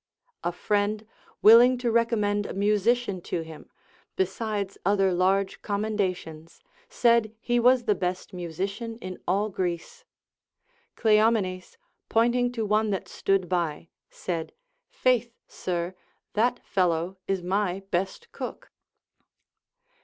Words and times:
A 0.43 0.51
friend 0.51 1.05
willing 1.43 1.77
to 1.77 1.91
recom 1.91 2.21
mend 2.21 2.47
a 2.47 2.55
musician 2.55 3.21
to 3.21 3.41
him, 3.41 3.69
besides 4.15 4.75
other 4.83 5.13
large 5.13 5.61
commendations, 5.61 6.59
said 6.89 7.35
he 7.39 7.59
was 7.59 7.83
the 7.83 7.93
best 7.93 8.33
musician 8.33 8.97
in 8.97 9.19
all 9.27 9.49
Greece. 9.49 10.03
Cleomenes, 10.95 11.77
pointing 12.09 12.51
to 12.53 12.65
one 12.65 12.89
that 12.89 13.07
stood 13.07 13.47
by, 13.47 13.89
said, 14.09 14.53
Faith, 14.89 15.35
sir, 15.47 15.93
that 16.33 16.65
fellow 16.65 17.17
is 17.27 17.43
my 17.43 17.81
best 17.91 18.31
cook. 18.31 18.71